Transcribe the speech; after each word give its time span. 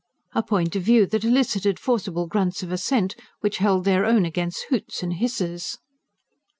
a 0.33 0.41
point 0.41 0.75
of 0.75 0.81
view 0.81 1.05
that 1.05 1.23
elicited 1.23 1.77
forcible 1.79 2.25
grunts 2.25 2.63
of 2.63 2.71
assent, 2.71 3.15
which 3.41 3.59
held 3.59 3.85
their 3.85 4.03
own 4.03 4.25
against 4.25 4.65
hoots 4.71 5.03
and 5.03 5.13
hisses. 5.13 5.77